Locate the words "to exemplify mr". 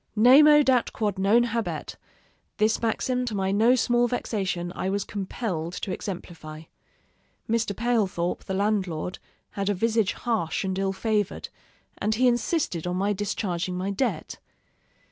5.73-7.75